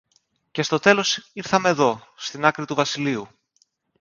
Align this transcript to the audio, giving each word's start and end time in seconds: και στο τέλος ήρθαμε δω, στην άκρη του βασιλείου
και 0.51 0.63
στο 0.63 0.79
τέλος 0.79 1.29
ήρθαμε 1.33 1.71
δω, 1.73 2.01
στην 2.15 2.45
άκρη 2.45 2.65
του 2.65 2.75
βασιλείου 2.75 3.27